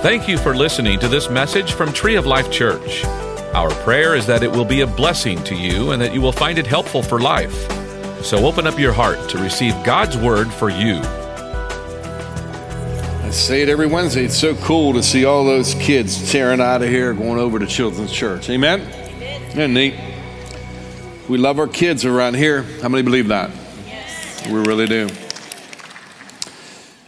[0.00, 3.04] Thank you for listening to this message from Tree of Life Church.
[3.52, 6.30] Our prayer is that it will be a blessing to you and that you will
[6.30, 7.52] find it helpful for life.
[8.22, 11.00] So open up your heart to receive God's word for you.
[13.24, 14.24] I say it every Wednesday.
[14.24, 17.66] It's so cool to see all those kids tearing out of here going over to
[17.66, 18.48] Children's Church.
[18.50, 18.82] Amen?
[18.82, 19.42] Amen.
[19.50, 19.94] Isn't neat?
[21.28, 22.62] We love our kids around here.
[22.82, 23.50] How many believe that?
[23.84, 24.46] Yes.
[24.46, 25.08] We really do.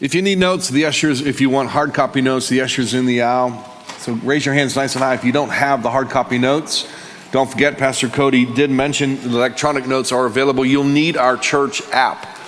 [0.00, 3.04] If you need notes, the ushers, if you want hard copy notes, the ushers in
[3.04, 3.66] the aisle.
[3.98, 6.88] So raise your hands nice and high if you don't have the hard copy notes.
[7.32, 10.64] Don't forget, Pastor Cody did mention the electronic notes are available.
[10.64, 12.38] You'll need our church app,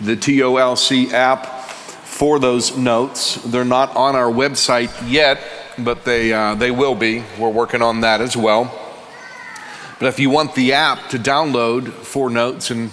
[0.00, 3.34] the TOLC app, for those notes.
[3.34, 5.42] They're not on our website yet,
[5.76, 7.24] but they, uh, they will be.
[7.36, 8.72] We're working on that as well.
[9.98, 12.92] But if you want the app to download for notes and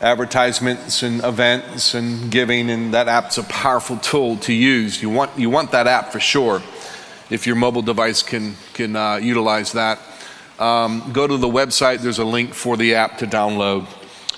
[0.00, 5.02] advertisements and events and giving, and that app's a powerful tool to use.
[5.02, 6.62] You want, you want that app for sure
[7.28, 10.00] if your mobile device can, can uh, utilize that.
[10.58, 13.86] Um, go to the website, there's a link for the app to download.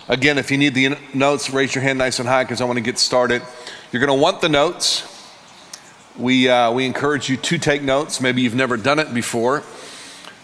[0.09, 2.77] Again, if you need the notes, raise your hand nice and high because I want
[2.77, 3.43] to get started.
[3.91, 5.09] You're going to want the notes.
[6.19, 8.21] We, uh, we encourage you to take notes.
[8.21, 9.63] Maybe you've never done it before.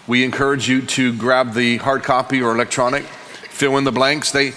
[0.06, 4.32] We encourage you to grab the hard copy or electronic, fill in the blanks.
[4.32, 4.52] They,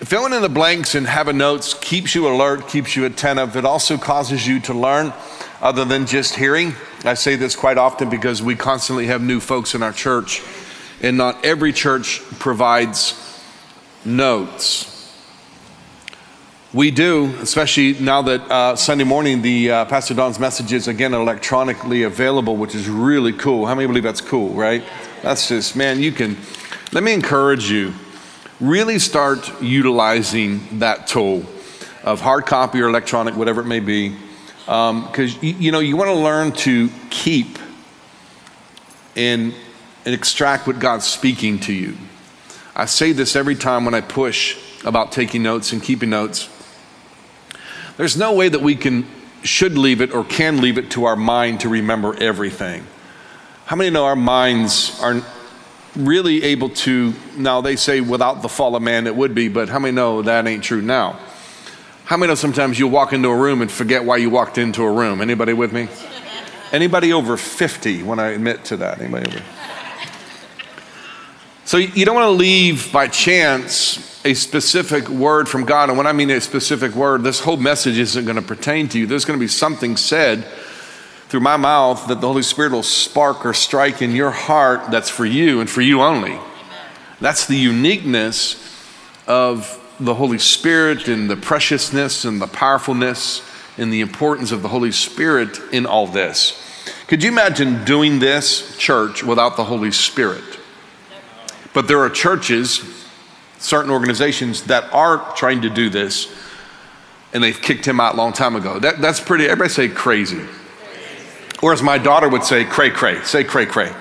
[0.00, 3.54] Filling in the blanks and having notes keeps you alert, keeps you attentive.
[3.54, 5.12] It also causes you to learn
[5.60, 6.74] other than just hearing.
[7.04, 10.42] I say this quite often because we constantly have new folks in our church,
[11.02, 13.12] and not every church provides
[14.02, 15.14] notes.
[16.72, 21.12] We do, especially now that uh, Sunday morning the uh, Pastor Don's message is again
[21.12, 23.66] electronically available, which is really cool.
[23.66, 24.82] How many believe that's cool, right?
[25.20, 26.38] That's just, man, you can.
[26.90, 27.92] Let me encourage you
[28.60, 31.44] really start utilizing that tool
[32.04, 34.14] of hard copy or electronic, whatever it may be,
[34.64, 37.58] because um, you, you, know you want to learn to keep
[39.16, 39.54] and,
[40.04, 41.96] and extract what God's speaking to you.
[42.76, 46.48] I say this every time when I push about taking notes and keeping notes.
[47.96, 49.06] There's no way that we can
[49.42, 52.86] should leave it or can leave it to our mind to remember everything.
[53.64, 55.22] How many know our minds are
[55.96, 59.68] really able to, now they say without the fall of man it would be, but
[59.68, 61.18] how many know that ain't true now?
[62.04, 64.82] How many know sometimes you walk into a room and forget why you walked into
[64.82, 65.20] a room?
[65.20, 65.88] Anybody with me?
[66.72, 69.00] Anybody over 50 when I admit to that?
[69.00, 69.44] Anybody over?
[71.64, 75.88] So you don't want to leave by chance a specific word from God.
[75.88, 78.98] And when I mean a specific word, this whole message isn't going to pertain to
[78.98, 79.06] you.
[79.06, 80.44] There's going to be something said
[81.30, 85.08] through my mouth that the Holy Spirit will spark or strike in your heart that's
[85.08, 86.36] for you and for you only.
[87.20, 88.56] That's the uniqueness
[89.28, 93.42] of the Holy Spirit and the preciousness and the powerfulness
[93.78, 96.60] and the importance of the Holy Spirit in all this.
[97.06, 100.42] Could you imagine doing this church without the Holy Spirit?
[101.72, 102.82] But there are churches,
[103.58, 106.34] certain organizations that are trying to do this,
[107.32, 108.80] and they've kicked him out a long time ago.
[108.80, 110.44] That, that's pretty, everybody say crazy.
[111.62, 113.22] Or as my daughter would say, cray cray.
[113.22, 113.92] Say cray cray.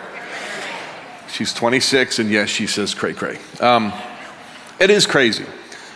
[1.30, 3.38] She's 26, and yes, she says cray cray.
[3.60, 3.94] Um,
[4.80, 5.46] it is crazy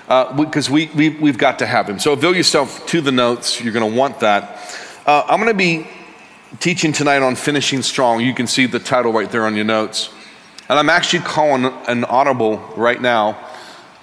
[0.03, 1.99] because uh, we, we, we've got to have him.
[1.99, 3.61] So avail yourself to the notes.
[3.61, 4.59] You're going to want that.
[5.05, 5.87] Uh, I'm going to be
[6.59, 8.19] teaching tonight on finishing strong.
[8.19, 10.09] You can see the title right there on your notes.
[10.69, 13.37] And I'm actually calling an audible right now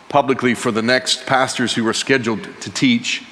[0.08, 3.22] publicly for the next pastors who are scheduled to teach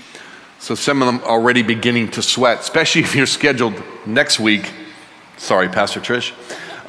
[0.58, 4.70] so some of them already beginning to sweat, especially if you're scheduled next week.
[5.36, 6.32] Sorry, Pastor Trish.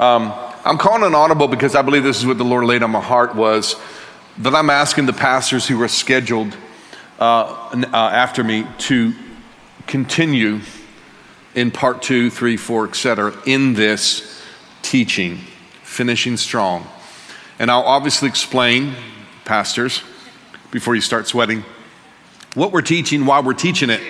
[0.00, 0.32] Um,
[0.64, 3.00] I'm calling an audible because I believe this is what the Lord laid on my
[3.00, 3.76] heart was
[4.38, 6.56] that I'm asking the pastors who are scheduled
[7.18, 9.12] uh, uh, after me to
[9.86, 10.60] continue
[11.54, 13.36] in part two, three, four, etc.
[13.46, 14.42] in this
[14.82, 15.38] teaching,
[15.82, 16.86] finishing strong.
[17.58, 18.94] And I'll obviously explain,
[19.44, 20.02] pastors,
[20.70, 21.64] before you start sweating
[22.54, 24.00] what we're teaching, why we're teaching it.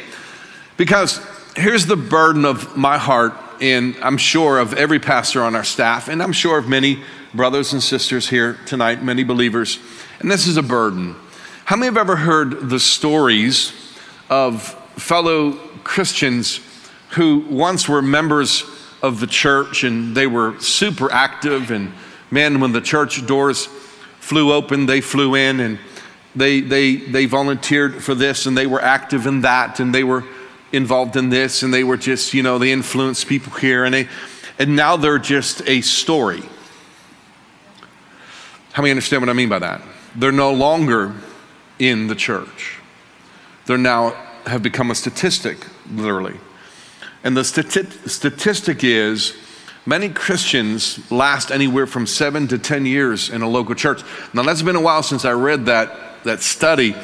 [0.76, 1.20] Because
[1.56, 6.08] here's the burden of my heart, and I'm sure of every pastor on our staff,
[6.08, 7.02] and I'm sure of many
[7.34, 9.78] brothers and sisters here tonight, many believers,
[10.20, 11.14] and this is a burden.
[11.66, 13.72] How many have ever heard the stories
[14.28, 14.62] of
[14.96, 15.52] fellow
[15.84, 16.60] Christians
[17.10, 18.64] who once were members
[19.02, 21.92] of the church and they were super active, and
[22.30, 23.66] man, when the church doors
[24.18, 25.78] flew open, they flew in, and
[26.34, 30.24] they, they, they volunteered for this and they were active in that and they were
[30.72, 34.08] involved in this and they were just, you know, they influenced people here and they,
[34.58, 36.42] and now they're just a story.
[38.72, 39.82] How many understand what I mean by that?
[40.14, 41.14] They're no longer
[41.78, 42.78] in the church.
[43.66, 44.10] They're now
[44.46, 46.36] have become a statistic, literally.
[47.22, 49.36] And the stati- statistic is
[49.84, 54.02] many Christians last anywhere from seven to 10 years in a local church.
[54.32, 56.94] Now, that's been a while since I read that, that study.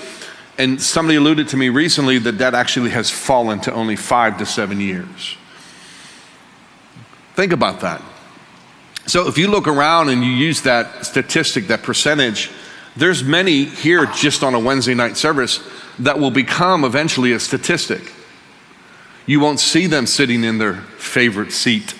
[0.58, 4.46] And somebody alluded to me recently that that actually has fallen to only five to
[4.46, 5.36] seven years.
[7.34, 8.00] Think about that.
[9.06, 12.50] So if you look around and you use that statistic, that percentage,
[12.96, 15.60] there's many here just on a Wednesday night service
[15.98, 18.12] that will become eventually a statistic.
[19.26, 21.94] You won't see them sitting in their favorite seat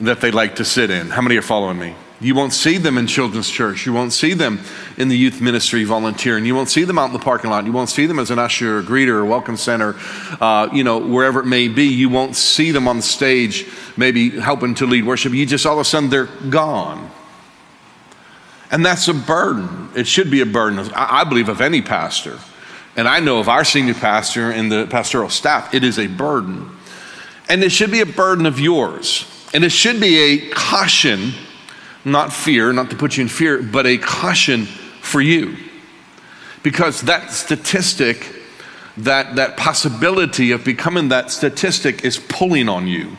[0.00, 1.08] that they like to sit in.
[1.08, 1.94] How many are following me?
[2.20, 3.86] You won't see them in children's church.
[3.86, 4.58] You won't see them
[4.96, 6.44] in the youth ministry volunteering.
[6.44, 7.64] You won't see them out in the parking lot.
[7.64, 9.94] You won't see them as an usher or greeter or welcome center,
[10.40, 11.84] uh, you know, wherever it may be.
[11.84, 15.32] You won't see them on the stage, maybe helping to lead worship.
[15.32, 17.08] You just all of a sudden they're gone.
[18.72, 19.88] And that's a burden.
[19.94, 22.38] It should be a burden, I believe, of any pastor.
[22.96, 26.68] And I know of our senior pastor and the pastoral staff, it is a burden.
[27.48, 29.24] And it should be a burden of yours.
[29.54, 31.32] And it should be a caution
[32.04, 34.66] not fear, not to put you in fear, but a caution
[35.00, 35.56] for you.
[36.62, 38.34] Because that statistic,
[38.96, 43.16] that, that possibility of becoming that statistic is pulling on you.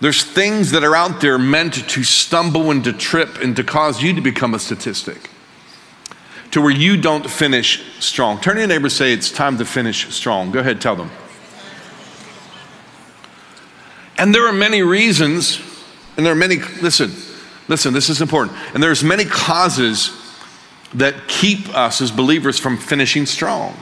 [0.00, 4.02] There's things that are out there meant to stumble and to trip and to cause
[4.02, 5.28] you to become a statistic,
[6.52, 8.40] to where you don't finish strong.
[8.40, 10.52] Turn to your neighbor say, It's time to finish strong.
[10.52, 11.10] Go ahead, tell them.
[14.16, 15.58] And there are many reasons
[16.16, 17.12] and there are many, listen,
[17.68, 18.56] listen, this is important.
[18.74, 20.16] And there's many causes
[20.94, 23.76] that keep us as believers from finishing strong.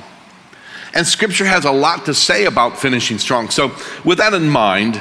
[0.94, 3.50] And scripture has a lot to say about finishing strong.
[3.50, 3.72] So,
[4.04, 5.00] with that in mind,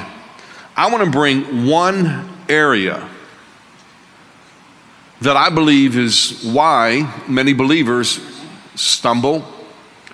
[0.76, 3.08] I want to bring one area
[5.20, 8.20] that I believe is why many believers
[8.74, 9.44] stumble,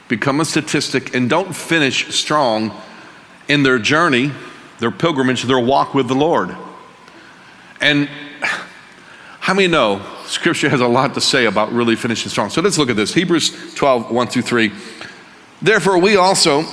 [0.08, 2.72] become a statistic, and don't finish strong
[3.48, 4.32] in their journey,
[4.78, 6.56] their pilgrimage, their walk with the Lord.
[7.80, 8.08] And
[9.40, 12.50] how many know Scripture has a lot to say about really finishing strong?
[12.50, 14.72] So let's look at this Hebrews 12, 1 through 3.
[15.60, 16.64] Therefore, we also,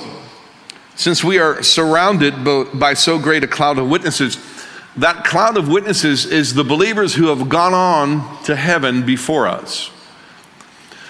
[0.94, 4.38] since we are surrounded by so great a cloud of witnesses,
[4.96, 9.90] that cloud of witnesses is the believers who have gone on to heaven before us.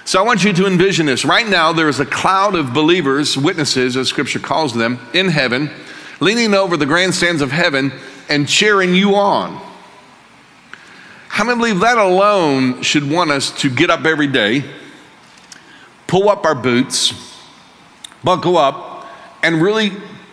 [0.05, 1.25] So I want you to envision this.
[1.25, 5.71] Right now, there is a cloud of believers, witnesses, as Scripture calls them, in heaven,
[6.19, 7.93] leaning over the grandstands of heaven
[8.29, 9.61] and cheering you on.
[11.33, 14.65] How many believe that alone should want us to get up every day,
[16.07, 17.15] pull up our boots,
[18.23, 19.07] buckle up,
[19.43, 19.93] and really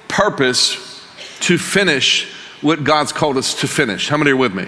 [0.10, 1.02] purpose
[1.40, 2.30] to finish
[2.60, 4.10] what God's called us to finish?
[4.10, 4.68] How many are with me?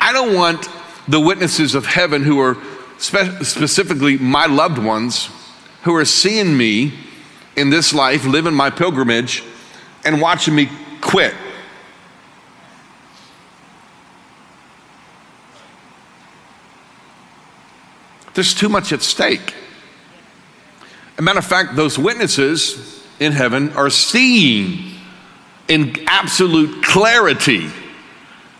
[0.00, 0.70] I don't want
[1.06, 2.56] the witnesses of heaven who are
[2.96, 5.28] spe- specifically my loved ones
[5.82, 6.94] who are seeing me
[7.56, 9.44] in this life, living my pilgrimage,
[10.02, 10.70] and watching me
[11.02, 11.34] quit
[18.34, 19.54] There's too much at stake.
[21.18, 24.94] A matter of fact, those witnesses in heaven are seeing
[25.68, 27.70] in absolute clarity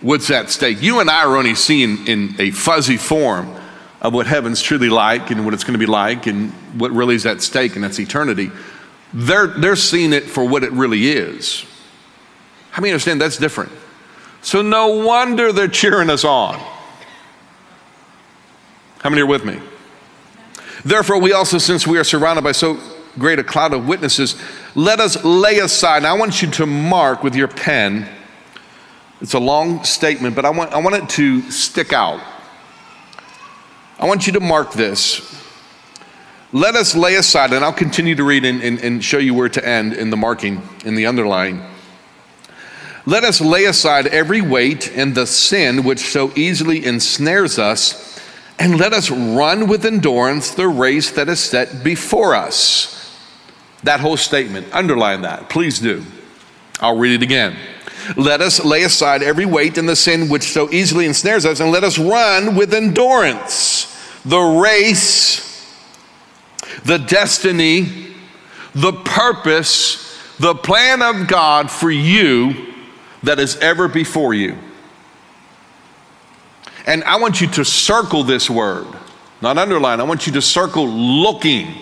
[0.01, 0.83] what's at stake.
[0.83, 3.55] You and I are only seeing in a fuzzy form
[4.01, 7.15] of what heaven's truly like and what it's going to be like and what really
[7.15, 8.51] is at stake, and that's eternity.
[9.15, 11.65] They're, they're seeing it for what it really is.
[12.71, 13.71] How many understand that's different?
[14.41, 16.61] So, no wonder they're cheering us on.
[19.03, 19.61] How many are with me?
[20.85, 22.79] Therefore, we also, since we are surrounded by so
[23.19, 24.41] great a cloud of witnesses,
[24.77, 26.05] let us lay aside.
[26.05, 28.09] Now, I want you to mark with your pen.
[29.21, 32.21] It's a long statement, but I want, I want it to stick out.
[33.99, 35.21] I want you to mark this.
[36.53, 39.49] Let us lay aside, and I'll continue to read and, and, and show you where
[39.49, 41.69] to end in the marking, in the underline.
[43.05, 48.12] Let us lay aside every weight and the sin which so easily ensnares us
[48.59, 53.19] and let us run with endurance the race that is set before us.
[53.83, 56.05] That whole statement, underline that, please do.
[56.81, 57.57] I'll read it again.
[58.17, 61.71] Let us lay aside every weight and the sin which so easily ensnares us, and
[61.71, 63.89] let us run with endurance
[64.25, 65.49] the race,
[66.85, 68.15] the destiny,
[68.75, 72.75] the purpose, the plan of God for you
[73.23, 74.57] that is ever before you.
[76.87, 78.87] And I want you to circle this word,
[79.41, 80.01] not underline.
[80.01, 81.75] I want you to circle looking.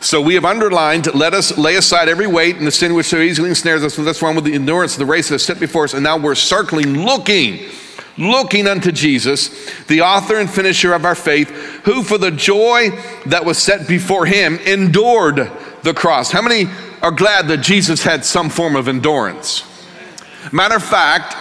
[0.00, 3.18] So we have underlined, let us lay aside every weight and the sin which so
[3.18, 3.96] easily ensnares us.
[3.96, 5.94] That's wrong with the endurance of the race that is set before us.
[5.94, 7.68] And now we're circling, looking,
[8.16, 11.50] looking unto Jesus, the author and finisher of our faith,
[11.84, 12.90] who for the joy
[13.26, 15.50] that was set before him endured
[15.82, 16.30] the cross.
[16.30, 16.70] How many
[17.02, 19.64] are glad that Jesus had some form of endurance?
[20.52, 21.36] Matter of fact,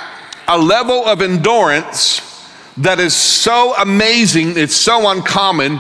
[0.48, 2.22] a level of endurance
[2.78, 5.80] that is so amazing, it's so uncommon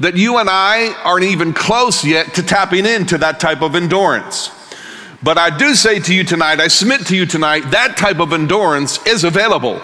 [0.00, 4.50] that you and I aren't even close yet to tapping into that type of endurance.
[5.22, 8.32] But I do say to you tonight, I submit to you tonight, that type of
[8.32, 9.80] endurance is available.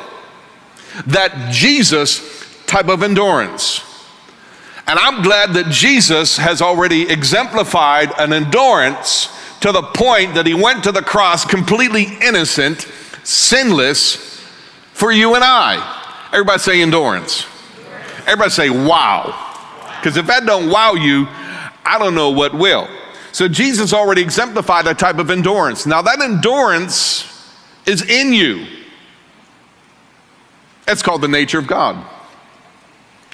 [1.07, 3.83] That Jesus type of endurance.
[4.87, 9.29] And I'm glad that Jesus has already exemplified an endurance
[9.61, 12.87] to the point that he went to the cross completely innocent,
[13.25, 14.41] sinless
[14.93, 16.29] for you and I.
[16.33, 17.47] Everybody say endurance.
[18.27, 19.51] Everybody say wow.
[20.01, 21.27] Because if that don't wow you,
[21.85, 22.89] I don't know what will.
[23.33, 25.87] So Jesus already exemplified that type of endurance.
[25.87, 27.29] Now that endurance
[27.87, 28.67] is in you.
[30.87, 32.05] It's called the nature of God.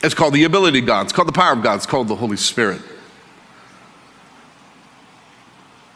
[0.02, 1.02] It's called the ability of God.
[1.02, 1.74] It's called the power of God.
[1.74, 2.80] It's called the Holy Spirit.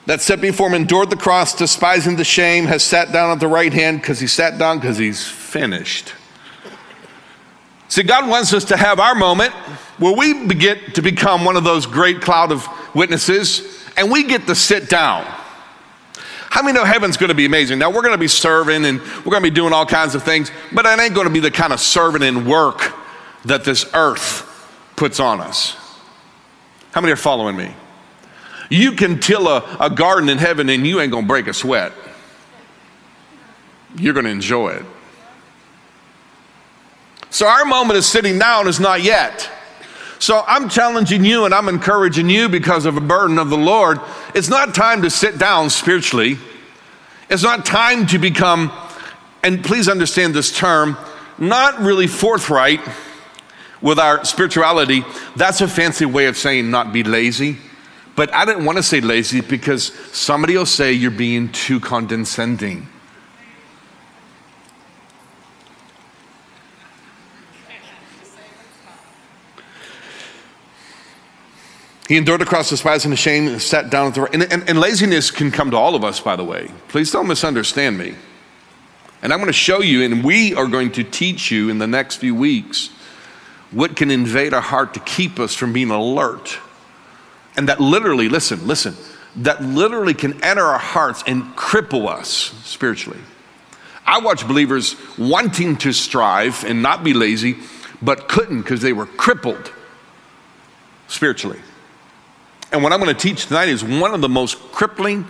[0.07, 3.47] That set before him endured the cross, despising the shame, has sat down at the
[3.47, 6.13] right hand because he sat down because he's finished.
[7.89, 9.53] See, God wants us to have our moment
[9.99, 14.47] where we get to become one of those great cloud of witnesses and we get
[14.47, 15.25] to sit down.
[16.49, 17.79] How many know heaven's going to be amazing?
[17.79, 20.23] Now, we're going to be serving and we're going to be doing all kinds of
[20.23, 22.95] things, but it ain't going to be the kind of serving and work
[23.45, 24.49] that this earth
[24.97, 25.77] puts on us.
[26.93, 27.75] How many are following me?
[28.73, 31.53] You can till a, a garden in heaven and you ain't going to break a
[31.53, 31.93] sweat.
[33.97, 34.87] You're going to enjoy it.
[37.29, 39.51] So our moment of sitting down is not yet.
[40.19, 44.01] So I'm challenging you and I'm encouraging you because of a burden of the Lord.
[44.35, 46.39] It's not time to sit down spiritually.
[47.29, 48.73] It's not time to become,
[49.43, 50.97] and please understand this term,
[51.37, 52.81] not really forthright
[53.83, 55.05] with our spirituality.
[55.37, 57.59] That's a fancy way of saying not be lazy.
[58.15, 62.89] But I didn't want to say lazy because somebody will say you're being too condescending.
[72.09, 74.35] He endured across the cross, despising the shame, and sat down at the right.
[74.35, 76.69] And, and, and laziness can come to all of us, by the way.
[76.89, 78.15] Please don't misunderstand me.
[79.23, 81.87] And I'm going to show you, and we are going to teach you in the
[81.87, 82.89] next few weeks
[83.71, 86.59] what can invade our heart to keep us from being alert.
[87.57, 88.97] And that literally, listen, listen,
[89.37, 92.29] that literally can enter our hearts and cripple us
[92.65, 93.21] spiritually.
[94.05, 97.57] I watch believers wanting to strive and not be lazy,
[98.01, 99.73] but couldn't because they were crippled
[101.09, 101.61] spiritually.
[102.73, 105.27] And what I'm going to teach tonight is one of the most crippling,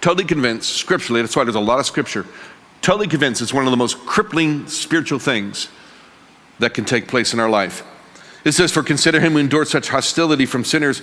[0.00, 2.26] totally convinced scripturally, that's why there's a lot of scripture,
[2.82, 5.68] totally convinced it's one of the most crippling spiritual things
[6.58, 7.82] that can take place in our life.
[8.44, 11.02] It says, For consider him who endured such hostility from sinners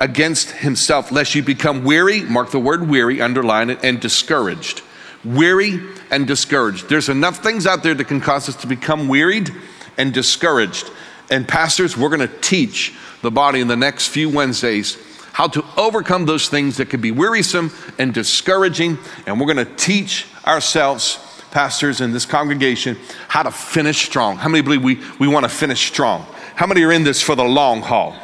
[0.00, 4.82] against himself, lest you become weary, mark the word weary, underline it, and discouraged.
[5.24, 5.80] Weary
[6.10, 6.88] and discouraged.
[6.88, 9.50] There's enough things out there that can cause us to become wearied
[9.98, 10.90] and discouraged.
[11.30, 14.96] And pastors, we're going to teach the body in the next few Wednesdays
[15.32, 18.98] how to overcome those things that could be wearisome and discouraging.
[19.26, 21.18] And we're going to teach ourselves,
[21.50, 22.96] pastors in this congregation,
[23.28, 24.36] how to finish strong.
[24.36, 26.26] How many believe we, we want to finish strong?
[26.58, 28.16] How many are in this for the long haul?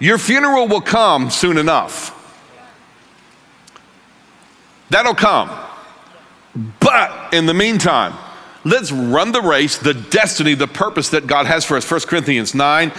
[0.00, 2.18] Your funeral will come soon enough.
[4.88, 5.50] That'll come.
[6.80, 8.14] But in the meantime,
[8.64, 11.90] Let's run the race, the destiny, the purpose that God has for us.
[11.90, 12.92] 1 Corinthians 9.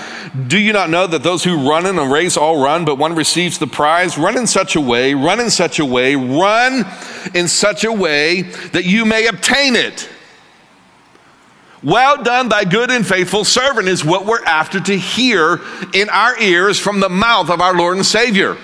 [0.47, 3.15] Do you not know that those who run in a race all run, but one
[3.15, 4.17] receives the prize?
[4.17, 6.85] Run in such a way, run in such a way, run
[7.33, 8.41] in such a way
[8.73, 10.09] that you may obtain it.
[11.83, 15.59] Well done, thy good and faithful servant, is what we're after to hear
[15.93, 18.57] in our ears from the mouth of our Lord and Savior.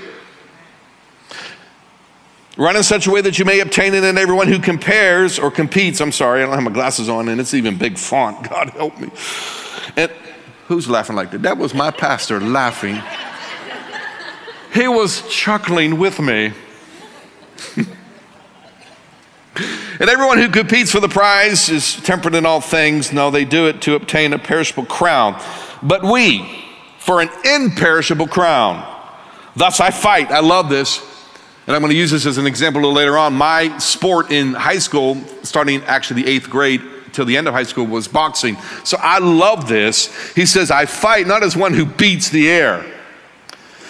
[2.56, 5.52] Run in such a way that you may obtain it, and everyone who compares or
[5.52, 8.42] competes, I'm sorry, I don't have my glasses on, and it's even big font.
[8.50, 9.10] God help me.
[9.98, 10.12] And
[10.68, 11.42] who's laughing like that?
[11.42, 13.02] That was my pastor laughing.
[14.74, 16.54] he was chuckling with me.
[20.00, 23.12] and everyone who competes for the prize is temperate in all things.
[23.12, 25.42] No, they do it to obtain a perishable crown.
[25.84, 26.66] But we,
[27.00, 28.86] for an imperishable crown.
[29.56, 30.32] Thus I fight.
[30.32, 31.06] I love this
[31.70, 33.36] and I'm going to use this as an example a little later on.
[33.36, 36.82] My sport in high school, starting actually the eighth grade
[37.14, 38.58] till the end of high school, was boxing.
[38.84, 40.34] So I love this.
[40.34, 42.84] He says, I fight not as one who beats the air.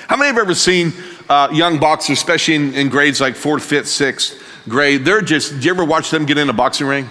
[0.08, 0.92] How many have ever seen
[1.30, 5.06] uh, young boxers, especially in, in grades like fourth, fifth, sixth grade?
[5.06, 7.10] They're just, do you ever watch them get in a boxing ring?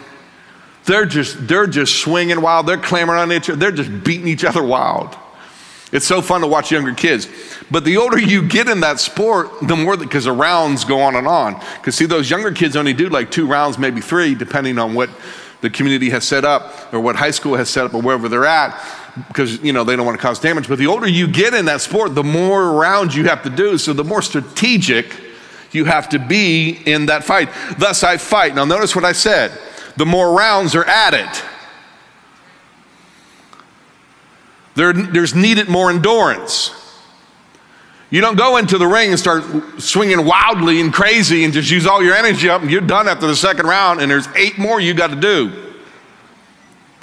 [0.84, 2.66] They're just, they're just swinging wild.
[2.66, 3.58] They're clamoring on each other.
[3.58, 5.16] They're just beating each other wild.
[5.90, 7.28] It's so fun to watch younger kids.
[7.70, 11.16] But the older you get in that sport, the more, because the rounds go on
[11.16, 11.54] and on.
[11.76, 15.10] Because see, those younger kids only do like two rounds, maybe three, depending on what
[15.60, 18.46] the community has set up or what high school has set up or wherever they're
[18.46, 18.78] at
[19.26, 21.64] because you know they don't want to cause damage but the older you get in
[21.64, 25.12] that sport the more rounds you have to do so the more strategic
[25.72, 27.48] you have to be in that fight
[27.78, 29.52] thus i fight now notice what i said
[29.96, 31.28] the more rounds are added
[34.74, 36.74] there, there's needed more endurance
[38.10, 39.44] you don't go into the ring and start
[39.78, 43.26] swinging wildly and crazy and just use all your energy up and you're done after
[43.26, 45.74] the second round and there's eight more you got to do.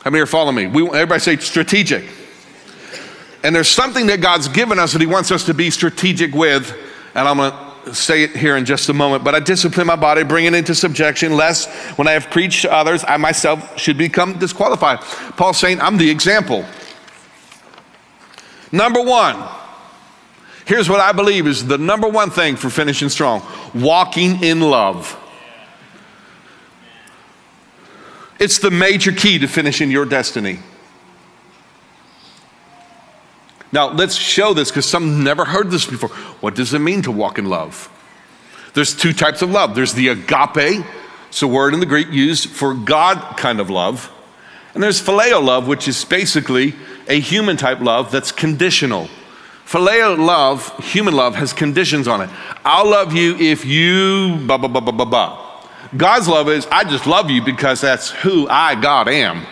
[0.03, 0.67] How many are following me?
[0.67, 2.05] We, everybody say strategic.
[3.43, 6.75] And there's something that God's given us that He wants us to be strategic with.
[7.13, 9.23] And I'm going to say it here in just a moment.
[9.23, 12.71] But I discipline my body, bring it into subjection, lest when I have preached to
[12.71, 14.99] others, I myself should become disqualified.
[15.37, 16.65] Paul's saying, I'm the example.
[18.71, 19.41] Number one,
[20.65, 25.15] Here's what I believe is the number one thing for finishing strong walking in love.
[28.39, 30.59] It's the major key to finishing your destiny.
[33.75, 36.07] Now, let's show this because some never heard this before.
[36.39, 37.91] What does it mean to walk in love?
[38.73, 40.85] There's two types of love there's the agape,
[41.27, 44.09] it's a word in the Greek used for God kind of love.
[44.73, 46.73] And there's phileo love, which is basically
[47.09, 49.09] a human type love that's conditional.
[49.65, 52.29] Phileo love, human love, has conditions on it.
[52.63, 55.67] I'll love you if you blah, blah, blah, blah, blah, blah.
[55.97, 59.45] God's love is, I just love you because that's who I, God, am.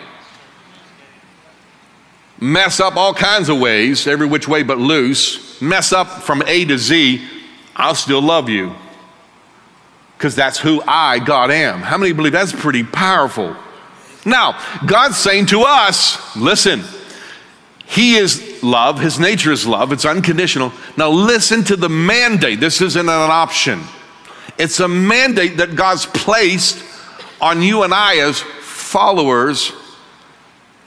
[2.44, 5.62] Mess up all kinds of ways, every which way but loose.
[5.62, 7.26] Mess up from A to Z,
[7.74, 8.74] I'll still love you
[10.18, 11.80] because that's who I, God, am.
[11.80, 13.56] How many believe that's pretty powerful?
[14.26, 16.82] Now, God's saying to us, listen,
[17.86, 20.70] he is love, His nature is love, it's unconditional.
[20.98, 22.60] Now, listen to the mandate.
[22.60, 23.82] This isn't an option,
[24.58, 26.84] it's a mandate that God's placed
[27.40, 29.72] on you and I as followers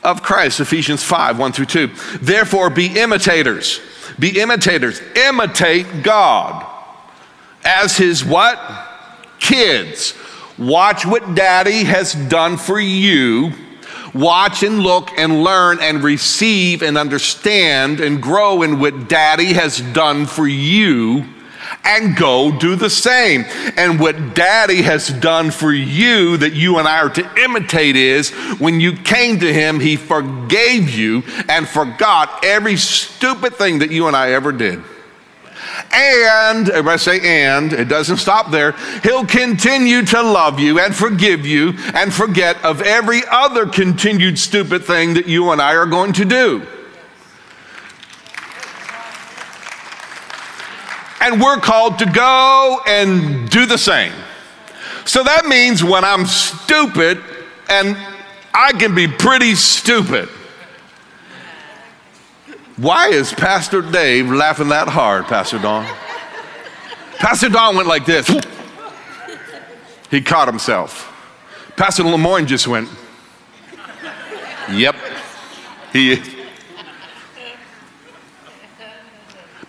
[0.08, 0.60] of Christ.
[0.62, 1.88] Ephesians 5 1 through 2.
[2.22, 3.82] Therefore, be imitators.
[4.17, 5.02] Be imitators.
[5.15, 6.65] Imitate God
[7.63, 8.60] as His what?
[9.39, 10.15] Kids.
[10.58, 13.52] Watch what daddy has done for you
[14.13, 19.80] watch and look and learn and receive and understand and grow in what daddy has
[19.93, 21.24] done for you
[21.88, 23.45] and go do the same.
[23.78, 28.30] And what daddy has done for you that you and I are to imitate is
[28.60, 34.08] when you came to him, he forgave you and forgot every stupid thing that you
[34.08, 34.84] and I ever did.
[35.91, 38.73] And, everybody say, and, it doesn't stop there.
[39.04, 44.84] He'll continue to love you and forgive you and forget of every other continued stupid
[44.84, 46.65] thing that you and I are going to do.
[51.28, 54.13] And we're called to go and do the same.
[55.04, 57.22] So that means when I'm stupid,
[57.68, 57.98] and
[58.54, 60.30] I can be pretty stupid.
[62.78, 65.86] Why is Pastor Dave laughing that hard, Pastor Don?
[67.18, 68.32] Pastor Don went like this.
[70.10, 71.13] He caught himself.
[71.76, 72.88] Pastor Lemoyne just went,
[74.72, 74.96] Yep,
[75.92, 76.37] he is.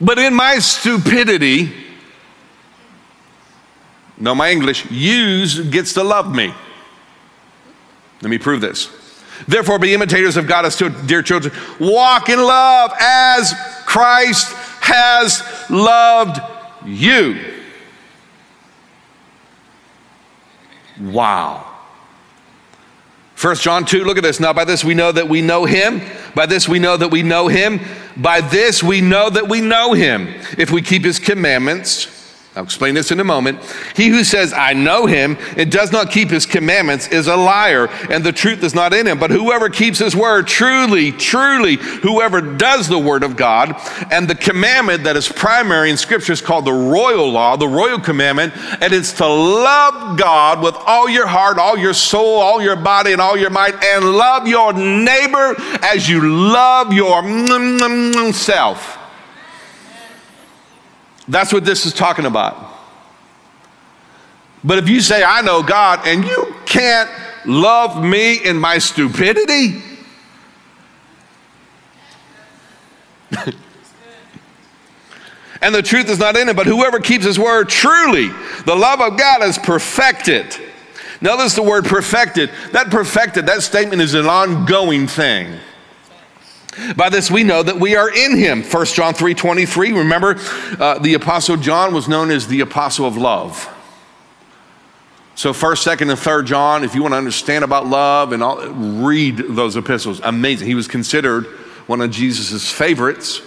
[0.01, 1.73] But in my stupidity,
[4.17, 6.53] no, my English, use gets to love me.
[8.21, 8.91] Let me prove this.
[9.47, 11.55] Therefore, be imitators of God as dear children.
[11.79, 13.55] Walk in love as
[13.87, 16.41] Christ has loved
[16.85, 17.39] you.
[21.01, 21.68] Wow.
[23.41, 24.41] 1 John 2, look at this.
[24.41, 26.01] Now, by this we know that we know him.
[26.35, 27.81] By this we know that we know him.
[28.17, 30.27] By this we know that we know him.
[30.59, 32.18] If we keep his commandments,
[32.59, 33.63] I'll explain this in a moment.
[33.95, 37.87] He who says, I know him, and does not keep his commandments is a liar,
[38.11, 39.21] and the truth is not in him.
[39.21, 44.35] But whoever keeps his word, truly, truly, whoever does the word of God, and the
[44.35, 48.93] commandment that is primary in Scripture is called the royal law, the royal commandment, and
[48.93, 53.21] it's to love God with all your heart, all your soul, all your body, and
[53.21, 57.39] all your might, and love your neighbor as you love yourself.
[57.39, 58.98] Mm, mm, mm,
[61.29, 62.57] That's what this is talking about.
[64.65, 67.11] But if you say, I know God, and you can't
[67.47, 69.83] love me in my stupidity,
[75.61, 78.31] and the truth is not in it, but whoever keeps his word truly,
[78.65, 80.57] the love of God is perfected.
[81.21, 82.51] Notice the word perfected.
[82.73, 85.59] That perfected, that statement is an ongoing thing.
[86.97, 88.63] By this we know that we are in him.
[88.63, 89.93] 1 John 3 23.
[89.93, 90.37] Remember,
[90.79, 93.75] uh, the Apostle John was known as the Apostle of Love.
[95.39, 98.59] So, 1st, 2nd, and 3rd John, if you want to understand about love and all,
[98.69, 100.21] read those epistles.
[100.25, 100.67] Amazing.
[100.67, 101.47] He was considered
[101.87, 103.41] one of Jesus' favorites,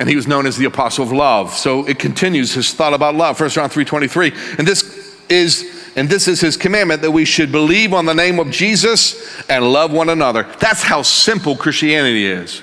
[0.00, 1.52] and he was known as the Apostle of Love.
[1.52, 3.38] So it continues his thought about love.
[3.38, 4.32] 1 John 3 23.
[4.56, 4.87] And this
[5.30, 9.42] is and this is his commandment that we should believe on the name of Jesus
[9.48, 10.44] and love one another.
[10.60, 12.62] That's how simple Christianity is.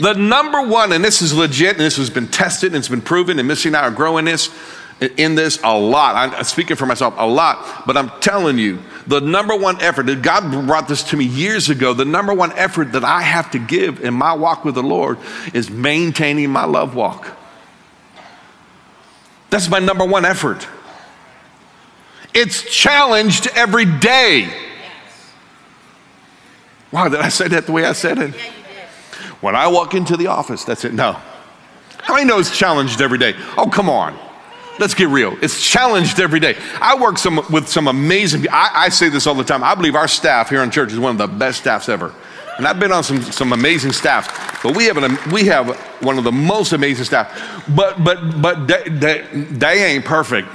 [0.00, 3.00] The number one, and this is legit, and this has been tested and it's been
[3.00, 4.50] proven, and Missy and I are growing this
[5.16, 6.16] in this a lot.
[6.16, 10.22] I'm speaking for myself a lot, but I'm telling you, the number one effort that
[10.22, 13.58] God brought this to me years ago, the number one effort that I have to
[13.58, 15.18] give in my walk with the Lord
[15.52, 17.36] is maintaining my love walk.
[19.54, 20.66] That's my number one effort.
[22.34, 24.52] It's challenged every day.
[26.90, 28.34] Wow, did I say that the way I said it?
[29.40, 30.92] When I walk into the office, that's it.
[30.92, 31.12] No.
[31.98, 33.36] How many know it's challenged every day?
[33.56, 34.18] Oh, come on.
[34.80, 35.38] Let's get real.
[35.40, 36.56] It's challenged every day.
[36.80, 39.62] I work some, with some amazing, I, I say this all the time.
[39.62, 42.12] I believe our staff here in church is one of the best staffs ever.
[42.56, 46.18] And I've been on some, some amazing staff, but we have, an, we have one
[46.18, 47.64] of the most amazing staff.
[47.74, 50.48] But, but, but they, they, they ain't perfect.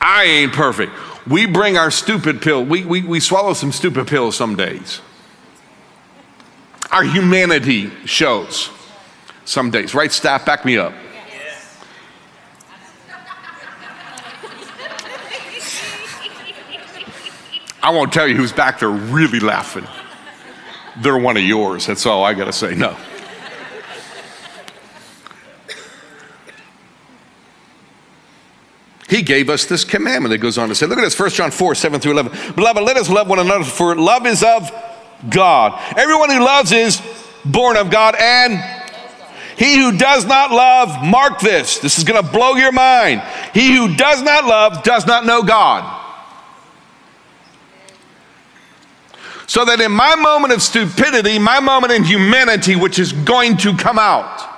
[0.00, 0.92] I ain't perfect.
[1.26, 2.64] We bring our stupid pill.
[2.64, 5.00] We, we, we swallow some stupid pills some days.
[6.90, 8.70] Our humanity shows
[9.44, 9.94] some days.
[9.94, 10.44] Right, staff?
[10.44, 10.92] Back me up.
[17.82, 19.86] I won't tell you who's back there really laughing.
[20.98, 21.86] They're one of yours.
[21.86, 22.74] That's all I got to say.
[22.74, 22.96] No.
[29.08, 31.50] He gave us this commandment that goes on to say, look at this, 1 John
[31.50, 32.54] 4, 7 through 11.
[32.54, 34.70] Beloved, let us love one another, for love is of
[35.28, 35.80] God.
[35.96, 37.02] Everyone who loves is
[37.44, 38.62] born of God, and
[39.56, 43.20] he who does not love, mark this, this is going to blow your mind.
[43.52, 45.99] He who does not love does not know God.
[49.50, 53.76] So that in my moment of stupidity, my moment in humanity, which is going to
[53.76, 54.48] come out,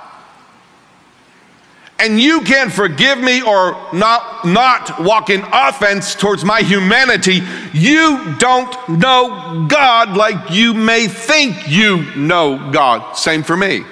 [1.99, 7.41] and you can't forgive me or not, not walk in offense towards my humanity,
[7.73, 13.17] you don't know God like you may think you know God.
[13.17, 13.87] Same for me.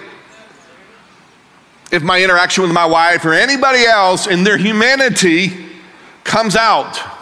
[1.91, 5.65] If my interaction with my wife or anybody else in their humanity
[6.25, 7.20] comes out,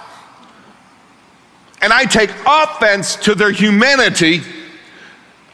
[1.80, 4.42] and I take offense to their humanity,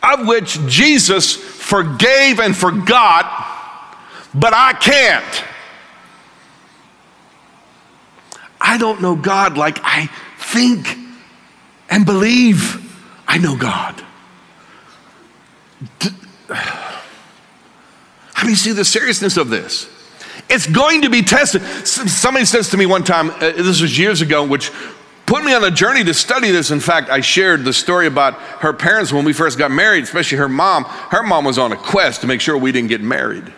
[0.02, 3.24] of which Jesus forgave and forgot,
[4.34, 5.44] but I can't.
[8.60, 10.08] I don't know God like I
[10.38, 10.96] think
[11.90, 12.80] and believe
[13.28, 14.02] I know God.
[16.48, 19.88] How do you see the seriousness of this?
[20.48, 21.62] It's going to be tested.
[21.86, 24.70] Somebody says to me one time, uh, this was years ago, which
[25.26, 26.70] put me on a journey to study this.
[26.70, 30.38] In fact, I shared the story about her parents when we first got married, especially
[30.38, 30.84] her mom.
[30.84, 33.52] Her mom was on a quest to make sure we didn't get married.